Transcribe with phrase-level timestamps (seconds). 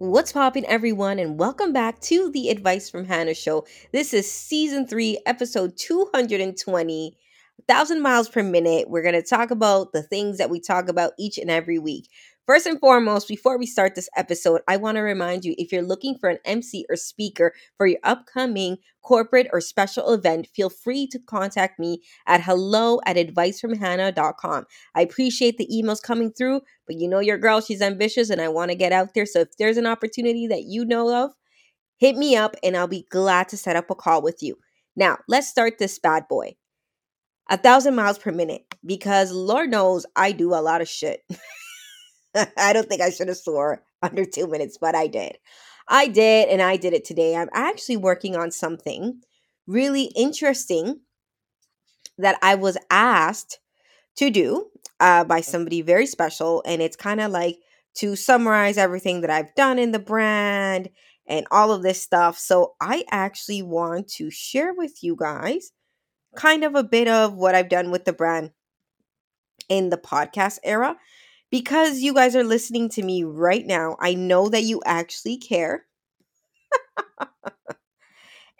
[0.00, 3.66] What's poppin', everyone, and welcome back to the Advice from Hannah show.
[3.92, 7.18] This is season three, episode 220,
[7.66, 8.88] 1,000 miles per minute.
[8.88, 12.08] We're going to talk about the things that we talk about each and every week.
[12.50, 15.84] First and foremost, before we start this episode, I want to remind you if you're
[15.84, 21.06] looking for an MC or speaker for your upcoming corporate or special event, feel free
[21.12, 24.64] to contact me at hello at advicefromhannah.com.
[24.96, 28.48] I appreciate the emails coming through, but you know your girl, she's ambitious and I
[28.48, 29.26] want to get out there.
[29.26, 31.30] So if there's an opportunity that you know of,
[31.98, 34.56] hit me up and I'll be glad to set up a call with you.
[34.96, 36.56] Now, let's start this bad boy.
[37.48, 41.22] A thousand miles per minute, because Lord knows I do a lot of shit.
[42.56, 45.38] I don't think I should have swore under two minutes, but I did.
[45.88, 47.34] I did, and I did it today.
[47.34, 49.20] I'm actually working on something
[49.66, 51.00] really interesting
[52.18, 53.58] that I was asked
[54.16, 54.66] to do
[55.00, 56.62] uh, by somebody very special.
[56.66, 57.58] And it's kind of like
[57.94, 60.90] to summarize everything that I've done in the brand
[61.26, 62.38] and all of this stuff.
[62.38, 65.72] So I actually want to share with you guys
[66.36, 68.52] kind of a bit of what I've done with the brand
[69.68, 70.96] in the podcast era
[71.50, 73.96] because you guys are listening to me right now.
[74.00, 75.86] I know that you actually care.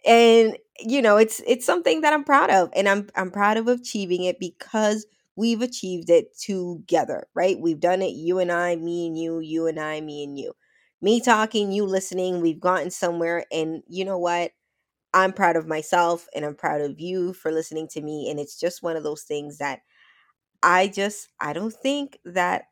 [0.05, 3.69] and you know, it's it's something that I'm proud of and I'm I'm proud of
[3.69, 5.07] achieving it because
[5.37, 7.59] we've achieved it together, right?
[7.61, 10.53] We've done it you and I, me and you, you and I, me and you.
[11.03, 14.53] Me talking, you listening, we've gotten somewhere and you know what?
[15.15, 18.59] I'm proud of myself and I'm proud of you for listening to me and it's
[18.61, 19.81] just one of those things that
[20.63, 22.65] I just I don't think that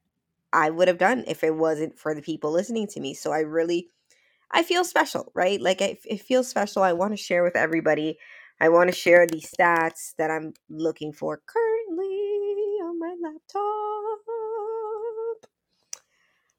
[0.52, 3.14] I would have done if it wasn't for the people listening to me.
[3.14, 3.88] So I really
[4.50, 5.60] I feel special, right?
[5.60, 6.82] Like it, it feels special.
[6.82, 8.18] I want to share with everybody.
[8.60, 12.06] I want to share the stats that I'm looking for currently
[12.82, 14.18] on my laptop.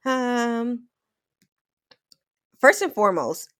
[0.04, 0.84] Um
[2.60, 3.50] first and foremost,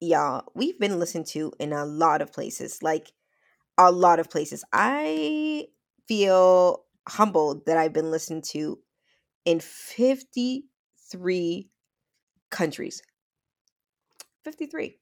[0.00, 2.82] y'all, we've been listened to in a lot of places.
[2.82, 3.12] Like
[3.78, 4.64] a lot of places.
[4.72, 5.68] I
[6.08, 8.78] feel humbled that I've been listened to
[9.44, 11.68] in 53
[12.50, 13.02] countries.
[14.44, 14.98] 53.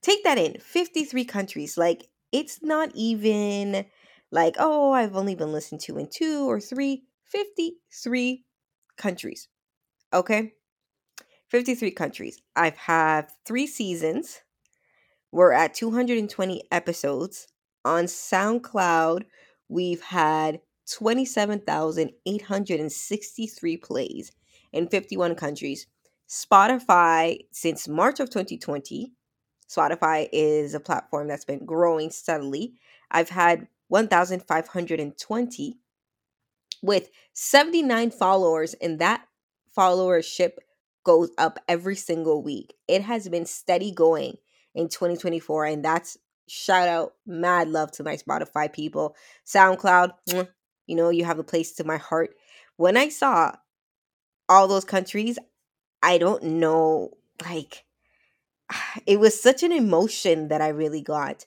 [0.00, 1.76] Take that in 53 countries.
[1.76, 3.86] Like, it's not even
[4.30, 7.04] like, oh, I've only been listened to in two or three.
[7.24, 8.44] 53
[8.96, 9.48] countries.
[10.12, 10.52] Okay?
[11.48, 12.40] 53 countries.
[12.56, 14.40] I've had three seasons.
[15.32, 17.48] We're at 220 episodes.
[17.84, 19.24] On SoundCloud,
[19.68, 20.60] we've had
[20.92, 24.32] 27,863 plays
[24.72, 25.86] in 51 countries.
[26.28, 29.12] Spotify, since March of 2020,
[29.68, 32.74] Spotify is a platform that's been growing steadily.
[33.10, 35.78] I've had 1,520
[36.82, 39.24] with 79 followers, and that
[39.76, 40.52] followership
[41.04, 42.74] goes up every single week.
[42.86, 44.36] It has been steady going
[44.74, 49.14] in 2024, and that's shout out, mad love to my Spotify people.
[49.46, 50.12] SoundCloud,
[50.88, 52.32] you know, you have a place to my heart.
[52.78, 53.52] When I saw
[54.48, 55.38] all those countries,
[56.02, 57.10] I don't know,
[57.44, 57.84] like,
[59.06, 61.46] it was such an emotion that I really got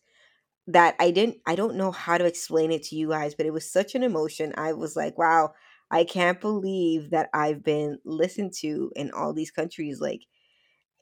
[0.67, 3.53] that I didn't, I don't know how to explain it to you guys, but it
[3.53, 4.53] was such an emotion.
[4.57, 5.53] I was like, wow,
[5.91, 10.01] I can't believe that I've been listened to in all these countries.
[10.01, 10.21] Like,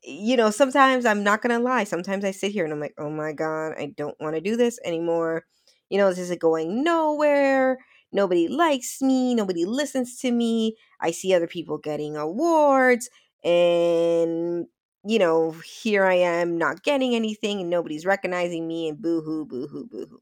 [0.03, 1.83] you know, sometimes I'm not gonna lie.
[1.83, 4.55] Sometimes I sit here and I'm like, oh my God, I don't want to do
[4.55, 5.45] this anymore.
[5.89, 7.79] You know, this is going nowhere.
[8.11, 9.35] Nobody likes me.
[9.35, 10.75] Nobody listens to me.
[10.99, 13.09] I see other people getting awards.
[13.43, 14.65] And,
[15.05, 15.51] you know,
[15.81, 19.87] here I am not getting anything and nobody's recognizing me and boo hoo, boo hoo,
[19.87, 20.21] boo hoo.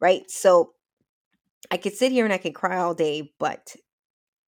[0.00, 0.30] Right?
[0.30, 0.72] So
[1.70, 3.76] I could sit here and I could cry all day, but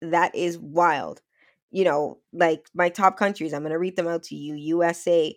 [0.00, 1.20] that is wild
[1.72, 5.34] you know, like my top countries, I'm going to read them out to you USA,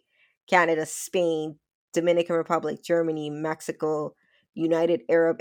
[0.47, 1.57] Canada, Spain,
[1.93, 4.13] Dominican Republic, Germany, Mexico,
[4.53, 5.39] United Arab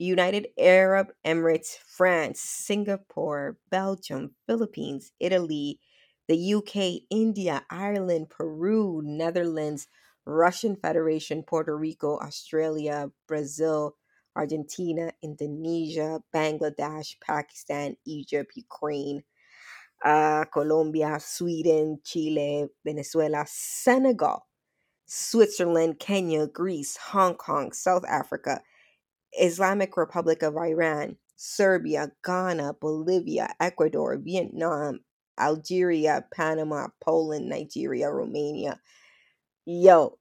[0.00, 5.78] United Arab Emirates, France, Singapore, Belgium, Philippines, Italy,
[6.26, 9.86] the UK, India, Ireland, Peru, Netherlands,
[10.24, 13.96] Russian Federation, Puerto Rico, Australia, Brazil,
[14.34, 19.22] Argentina, Indonesia, Bangladesh, Pakistan, Egypt, Ukraine,
[20.02, 24.46] uh, Colombia, Sweden, Chile, Venezuela, Senegal,
[25.04, 28.62] Switzerland, Kenya, Greece, Hong Kong, South Africa,
[29.38, 35.00] Islamic Republic of Iran, Serbia, Ghana, Bolivia, Ecuador, Vietnam,
[35.38, 38.80] Algeria, Panama, Poland, Nigeria, Romania.
[39.66, 40.18] Yo,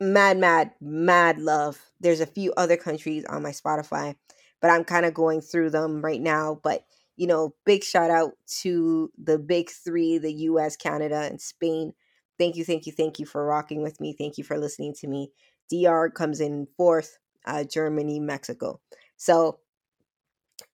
[0.00, 1.80] mad, mad, mad love.
[2.00, 4.16] There's a few other countries on my Spotify,
[4.60, 6.60] but I'm kind of going through them right now.
[6.62, 6.84] But,
[7.16, 8.32] you know, big shout out
[8.62, 11.92] to the big three the US, Canada, and Spain.
[12.38, 14.14] Thank you, thank you, thank you for rocking with me.
[14.16, 15.32] Thank you for listening to me.
[15.68, 17.18] DR comes in fourth,
[17.48, 18.80] uh, Germany, Mexico.
[19.16, 19.58] So,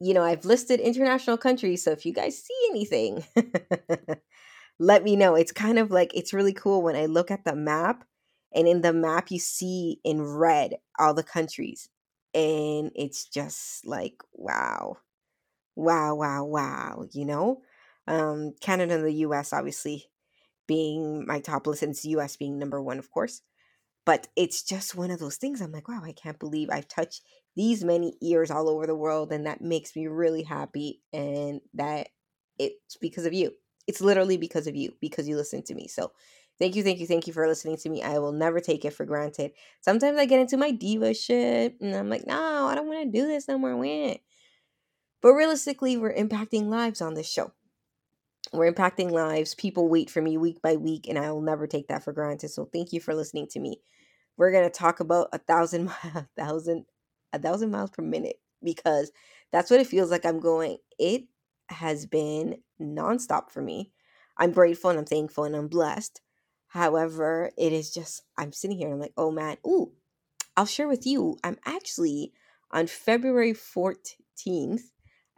[0.00, 1.82] you know, I've listed international countries.
[1.82, 3.24] So if you guys see anything,
[4.78, 5.34] let me know.
[5.34, 8.04] It's kind of like, it's really cool when I look at the map
[8.54, 11.88] and in the map you see in red all the countries
[12.32, 14.96] and it's just like wow
[15.76, 17.62] wow wow wow you know
[18.06, 20.06] um canada and the us obviously
[20.66, 23.42] being my top list and us being number one of course
[24.04, 27.22] but it's just one of those things i'm like wow i can't believe i've touched
[27.56, 32.08] these many ears all over the world and that makes me really happy and that
[32.58, 33.52] it's because of you
[33.86, 36.10] it's literally because of you because you listen to me so
[36.58, 38.02] Thank you, thank you, thank you for listening to me.
[38.02, 39.52] I will never take it for granted.
[39.80, 43.18] Sometimes I get into my diva shit and I'm like, no, I don't want to
[43.18, 43.76] do this no more.
[43.76, 44.16] When?
[45.20, 47.52] But realistically, we're impacting lives on this show.
[48.54, 49.54] We're impacting lives.
[49.54, 52.50] People wait for me week by week, and I will never take that for granted.
[52.50, 53.80] So thank you for listening to me.
[54.36, 56.86] We're gonna talk about a thousand, a thousand,
[57.32, 59.12] a thousand miles per minute because
[59.52, 60.78] that's what it feels like I'm going.
[60.98, 61.24] It
[61.70, 63.92] has been nonstop for me.
[64.38, 66.20] I'm grateful and I'm thankful and I'm blessed.
[66.68, 69.92] However, it is just, I'm sitting here and I'm like, oh man, ooh,
[70.56, 71.38] I'll share with you.
[71.44, 72.32] I'm actually
[72.72, 74.82] on February 14th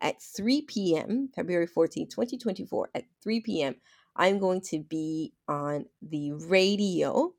[0.00, 3.74] at 3 p.m., February 14th, 2024, at 3 p.m.,
[4.14, 7.34] I'm going to be on the radio,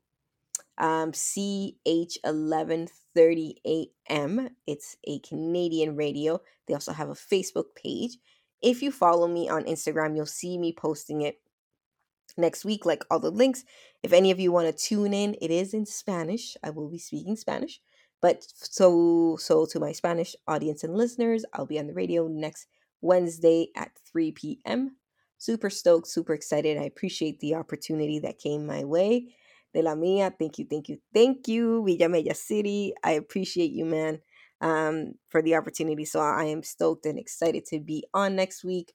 [0.78, 3.54] um, CH1130
[4.08, 4.48] AM.
[4.66, 6.40] It's a Canadian radio.
[6.66, 8.18] They also have a Facebook page.
[8.62, 11.40] If you follow me on Instagram, you'll see me posting it
[12.36, 13.64] next week, like all the links.
[14.02, 16.56] If any of you want to tune in, it is in Spanish.
[16.62, 17.80] I will be speaking Spanish.
[18.20, 22.66] But so so to my Spanish audience and listeners, I'll be on the radio next
[23.00, 24.96] Wednesday at 3 p.m.
[25.38, 26.78] Super stoked, super excited.
[26.78, 29.34] I appreciate the opportunity that came my way.
[29.72, 31.84] De la mia, thank you, thank you, thank you.
[31.84, 34.18] Villa Villamella City, I appreciate you, man,
[34.60, 36.04] um, for the opportunity.
[36.04, 38.92] So I am stoked and excited to be on next week.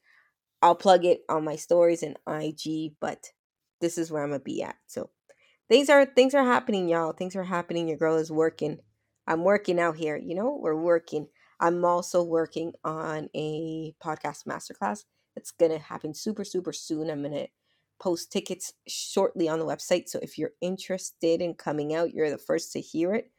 [0.62, 3.32] I'll plug it on my stories and IG, but
[3.80, 4.76] this is where I'm gonna be at.
[4.88, 5.10] So
[5.70, 7.14] things are things are happening, y'all.
[7.14, 7.88] Things are happening.
[7.88, 8.80] Your girl is working.
[9.28, 10.18] I'm working out here.
[10.18, 11.28] You know, we're working.
[11.60, 15.04] I'm also working on a podcast masterclass
[15.36, 17.10] that's gonna happen super super soon.
[17.10, 17.48] I'm gonna
[18.00, 20.10] post tickets shortly on the website.
[20.10, 23.32] So if you're interested in coming out, you're the first to hear it.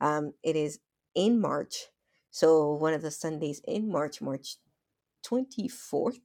[0.00, 0.78] Um, it is
[1.14, 1.86] in March.
[2.30, 4.56] So one of the Sundays in March, March
[5.26, 6.18] 24th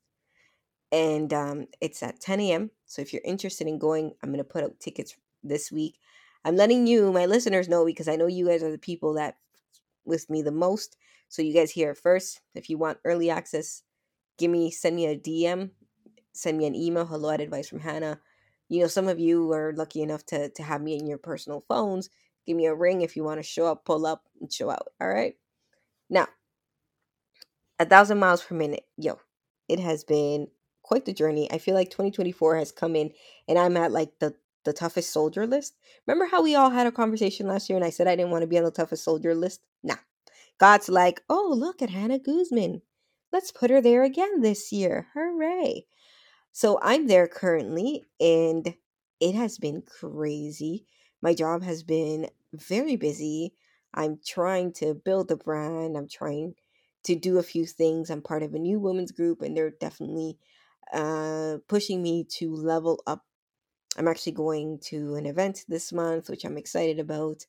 [0.92, 2.72] and um, it's at 10 a.m.
[2.86, 6.00] So if you're interested in going, I'm going to put up tickets this week.
[6.46, 9.36] I'm letting you, my listeners, know because I know you guys are the people that
[10.06, 10.96] with me the most.
[11.28, 12.40] So you guys hear it first.
[12.54, 13.82] If you want early access,
[14.38, 15.72] give me, send me a DM,
[16.34, 17.06] send me an email.
[17.06, 18.20] Hello at advice from Hannah.
[18.70, 21.66] You know, some of you are lucky enough to to have me in your personal
[21.68, 22.10] phones.
[22.46, 24.90] Give me a ring if you want to show up, pull up, and show out.
[25.02, 25.36] All right.
[26.10, 26.28] Now,
[27.80, 28.86] a thousand miles per minute.
[28.98, 29.20] Yo,
[29.68, 30.48] it has been
[30.84, 31.52] quite the journey.
[31.52, 33.12] I feel like 2024 has come in
[33.48, 34.36] and I'm at like the
[34.66, 35.76] the toughest soldier list.
[36.08, 38.44] Remember how we all had a conversation last year and I said I didn't want
[38.44, 39.62] to be on the toughest soldier list?
[39.84, 39.96] Nah.
[40.60, 42.82] God's like, "Oh, look at Hannah Guzman.
[43.32, 45.08] Let's put her there again this year.
[45.14, 45.86] Hooray."
[46.52, 48.76] So I'm there currently and
[49.20, 50.86] it has been crazy.
[51.22, 53.54] My job has been very busy.
[53.94, 55.98] I'm trying to build the brand.
[55.98, 56.56] I'm trying
[57.04, 58.10] to do a few things.
[58.10, 60.38] I'm part of a new women's group and they're definitely
[60.94, 63.26] uh, pushing me to level up.
[63.98, 67.46] I'm actually going to an event this month, which I'm excited about.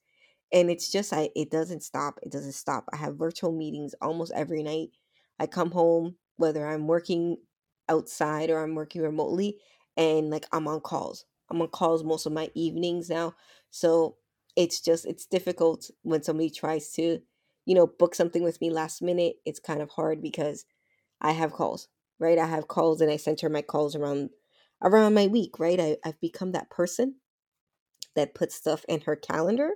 [0.52, 2.18] And it's just, I it doesn't stop.
[2.22, 2.84] It doesn't stop.
[2.92, 4.90] I have virtual meetings almost every night.
[5.38, 7.38] I come home, whether I'm working
[7.88, 9.58] outside or I'm working remotely
[9.96, 11.24] and like I'm on calls.
[11.50, 13.34] I'm on calls most of my evenings now.
[13.70, 14.16] So
[14.56, 17.20] it's just it's difficult when somebody tries to,
[17.64, 19.36] you know, book something with me last minute.
[19.44, 20.64] It's kind of hard because
[21.20, 21.88] I have calls,
[22.18, 22.38] right?
[22.38, 24.30] I have calls and I center my calls around
[24.82, 25.80] around my week, right?
[25.80, 27.16] I, I've become that person
[28.14, 29.70] that puts stuff in her calendar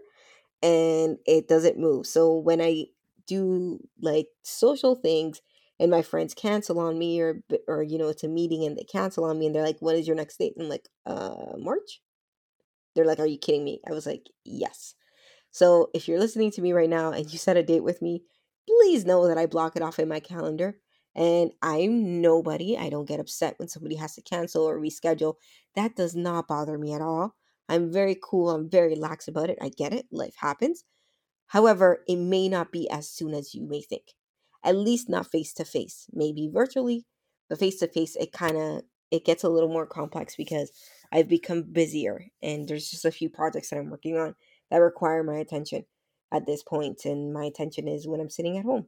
[0.63, 2.07] and it doesn't move.
[2.07, 2.87] So when I
[3.27, 5.41] do like social things
[5.81, 8.85] and my friends cancel on me or or you know it's a meeting and they
[8.85, 10.55] cancel on me and they're like what is your next date?
[10.57, 12.01] And i'm like uh march?
[12.95, 13.81] They're like are you kidding me?
[13.89, 14.95] I was like yes.
[15.53, 18.25] So if you're listening to me right now and you set a date with me
[18.69, 20.77] please know that i block it off in my calendar
[21.15, 25.35] and i'm nobody i don't get upset when somebody has to cancel or reschedule
[25.75, 27.35] that does not bother me at all.
[27.69, 30.85] I'm very cool i'm very lax about it i get it life happens.
[31.49, 34.15] However it may not be as soon as you may think
[34.65, 37.07] at least not face to face maybe virtually
[37.49, 40.71] but face to face it kind of it gets a little more complex because
[41.13, 44.35] i've become busier and there's just a few projects that i'm working on
[44.71, 45.85] that require my attention
[46.33, 48.87] at this point and my attention is when i'm sitting at home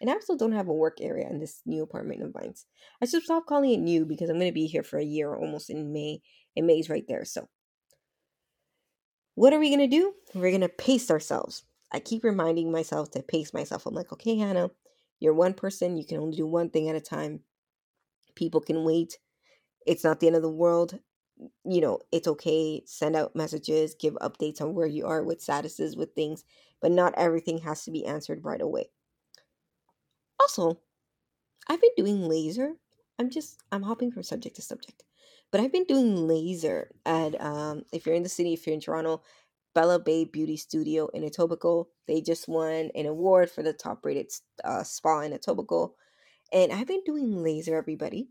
[0.00, 2.54] and i also don't have a work area in this new apartment of mine
[3.02, 5.34] i should stop calling it new because i'm going to be here for a year
[5.34, 6.20] almost in may
[6.56, 7.48] and may's right there so
[9.34, 13.10] what are we going to do we're going to pace ourselves I keep reminding myself
[13.12, 13.86] to pace myself.
[13.86, 14.70] I'm like, okay, Hannah,
[15.20, 15.96] you're one person.
[15.96, 17.40] You can only do one thing at a time.
[18.34, 19.18] People can wait.
[19.86, 20.98] It's not the end of the world.
[21.64, 22.82] You know, it's okay.
[22.84, 26.44] Send out messages, give updates on where you are with statuses, with things,
[26.82, 28.90] but not everything has to be answered right away.
[30.40, 30.80] Also,
[31.68, 32.74] I've been doing laser.
[33.18, 35.04] I'm just, I'm hopping from subject to subject.
[35.50, 38.80] But I've been doing laser at, um, if you're in the city, if you're in
[38.80, 39.22] Toronto,
[39.74, 41.86] Bella Bay Beauty Studio in Etobicoke.
[42.06, 44.30] They just won an award for the top rated
[44.64, 45.92] uh, spa in Etobicoke.
[46.52, 48.28] And I've been doing laser, everybody,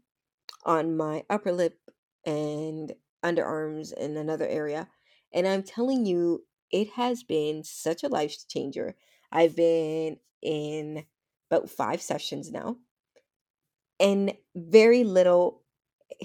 [0.66, 1.80] on my upper lip
[2.26, 4.88] and underarms and another area.
[5.34, 8.96] And I'm telling you, it has been such a life changer.
[9.32, 11.06] I've been in
[11.50, 12.78] about five sessions now
[14.00, 15.64] and very little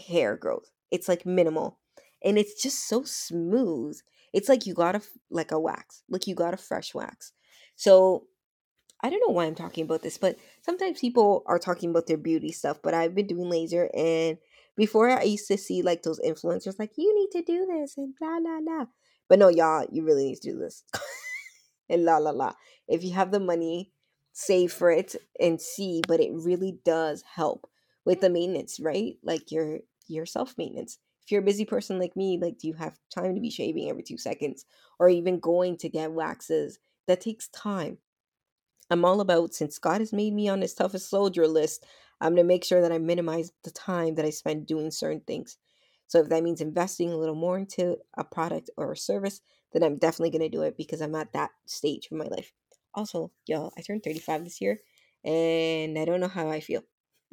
[0.09, 0.71] hair growth.
[0.91, 1.79] It's like minimal
[2.25, 3.97] and it's just so smooth
[4.33, 7.33] it's like you got a like a wax, like you got a fresh wax.
[7.77, 8.27] So
[9.03, 12.17] I don't know why I'm talking about this, but sometimes people are talking about their
[12.17, 12.79] beauty stuff.
[12.83, 14.39] But I've been doing laser, and
[14.77, 18.15] before I used to see like those influencers, like you need to do this and
[18.19, 18.87] blah blah blah.
[19.29, 20.85] But no, y'all, you really need to do this
[21.89, 22.55] and la la la.
[22.89, 23.93] If you have the money,
[24.33, 26.03] save for it and see.
[26.07, 27.69] But it really does help
[28.05, 29.17] with the maintenance, right?
[29.23, 32.75] Like your your self maintenance if you're a busy person like me, like do you
[32.75, 34.65] have time to be shaving every two seconds
[34.99, 36.79] or even going to get waxes?
[37.07, 37.99] That takes time.
[38.91, 41.85] I'm all about since God has made me on his toughest soldier list,
[42.21, 45.59] I'm gonna make sure that I minimize the time that I spend doing certain things.
[46.09, 49.41] So if that means investing a little more into a product or a service,
[49.73, 52.53] then I'm definitely gonna do it because I'm at that stage of my life.
[52.95, 54.81] Also, y'all, I turned 35 this year
[55.25, 56.83] and I don't know how I feel.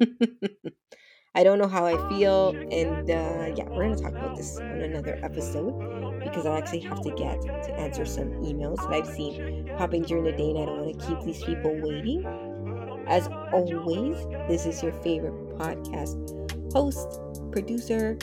[1.34, 2.50] I don't know how I feel.
[2.50, 6.80] And uh, yeah, we're going to talk about this on another episode because I actually
[6.80, 10.58] have to get to answer some emails that I've seen popping during the day, and
[10.58, 12.24] I don't want to keep these people waiting.
[13.06, 14.16] As always,
[14.48, 16.16] this is your favorite podcast
[16.72, 18.16] host, producer,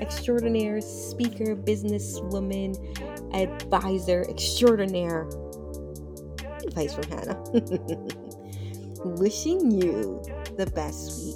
[0.00, 2.74] extraordinaire, speaker, businesswoman,
[3.34, 5.28] advisor extraordinaire.
[6.64, 7.42] Advice from Hannah.
[9.04, 10.22] Wishing you
[10.56, 11.31] the best week